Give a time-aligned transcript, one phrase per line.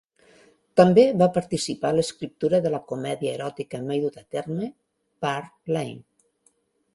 [0.79, 4.71] També va participar a l'escriptura de la comèdia eròtica mai duta a terme
[5.27, 6.01] "Park Lane".